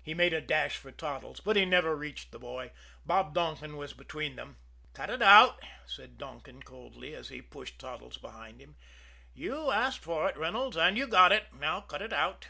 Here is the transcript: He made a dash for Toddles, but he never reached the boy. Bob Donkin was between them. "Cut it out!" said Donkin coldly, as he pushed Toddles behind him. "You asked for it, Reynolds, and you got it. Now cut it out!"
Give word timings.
He 0.00 0.14
made 0.14 0.32
a 0.32 0.40
dash 0.40 0.78
for 0.78 0.90
Toddles, 0.90 1.40
but 1.40 1.56
he 1.56 1.66
never 1.66 1.94
reached 1.94 2.30
the 2.32 2.38
boy. 2.38 2.72
Bob 3.04 3.34
Donkin 3.34 3.76
was 3.76 3.92
between 3.92 4.34
them. 4.34 4.56
"Cut 4.94 5.10
it 5.10 5.20
out!" 5.20 5.60
said 5.84 6.16
Donkin 6.16 6.62
coldly, 6.62 7.14
as 7.14 7.28
he 7.28 7.42
pushed 7.42 7.78
Toddles 7.78 8.16
behind 8.16 8.62
him. 8.62 8.76
"You 9.34 9.70
asked 9.70 10.02
for 10.04 10.26
it, 10.26 10.38
Reynolds, 10.38 10.78
and 10.78 10.96
you 10.96 11.06
got 11.06 11.32
it. 11.32 11.52
Now 11.52 11.82
cut 11.82 12.00
it 12.00 12.14
out!" 12.14 12.48